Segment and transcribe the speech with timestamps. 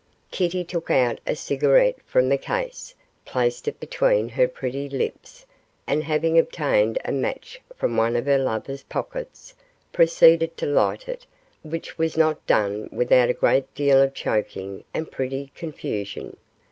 [0.31, 5.45] Kitty took out a cigarette from the case, placed it between her pretty lips,
[5.85, 9.53] and having obtained a match from one of her lover's pockets,
[9.93, 11.27] proceeded to light it,
[11.61, 16.35] which was not done without a great deal of choking and pretty confusion.